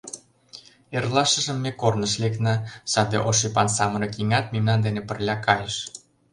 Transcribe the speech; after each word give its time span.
Эрлашыжым 0.95 1.57
ме 1.63 1.71
корныш 1.81 2.13
лекна, 2.21 2.55
саде 2.91 3.17
ош 3.29 3.39
ӱпан 3.47 3.67
самырык 3.77 4.13
еҥат 4.21 4.45
мемнан 4.53 4.79
дене 4.85 5.01
пырля 5.07 5.35
кайыш. 5.45 5.75